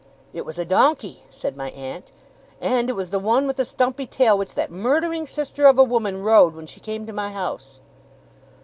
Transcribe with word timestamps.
'It 0.33 0.43
was 0.43 0.57
a 0.57 0.65
donkey,' 0.65 1.21
said 1.29 1.55
my 1.55 1.69
aunt; 1.69 2.11
'and 2.59 2.89
it 2.89 2.93
was 2.93 3.11
the 3.11 3.19
one 3.19 3.45
with 3.45 3.57
the 3.57 3.63
stumpy 3.63 4.07
tail 4.07 4.35
which 4.35 4.55
that 4.55 4.71
Murdering 4.71 5.27
sister 5.27 5.67
of 5.67 5.77
a 5.77 5.83
woman 5.83 6.23
rode, 6.23 6.55
when 6.55 6.65
she 6.65 6.79
came 6.79 7.05
to 7.05 7.13
my 7.13 7.29
house. 7.31 7.79